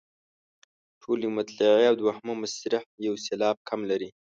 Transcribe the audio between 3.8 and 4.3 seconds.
لري.